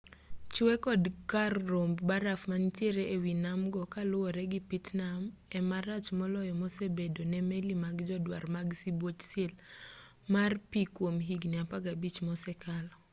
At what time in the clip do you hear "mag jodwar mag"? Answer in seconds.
7.83-8.67